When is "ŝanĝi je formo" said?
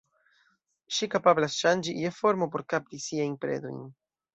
1.59-2.51